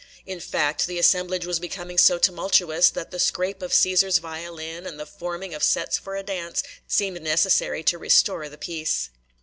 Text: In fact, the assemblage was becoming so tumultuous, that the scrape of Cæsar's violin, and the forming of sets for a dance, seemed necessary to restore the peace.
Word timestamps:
In 0.25 0.39
fact, 0.39 0.87
the 0.87 0.97
assemblage 0.97 1.45
was 1.45 1.59
becoming 1.59 1.99
so 1.99 2.17
tumultuous, 2.17 2.89
that 2.89 3.11
the 3.11 3.19
scrape 3.19 3.61
of 3.61 3.71
Cæsar's 3.71 4.17
violin, 4.17 4.87
and 4.87 4.99
the 4.99 5.05
forming 5.05 5.53
of 5.53 5.61
sets 5.63 5.99
for 5.99 6.15
a 6.15 6.23
dance, 6.23 6.63
seemed 6.87 7.21
necessary 7.21 7.83
to 7.83 7.99
restore 7.99 8.49
the 8.49 8.57
peace. 8.57 9.11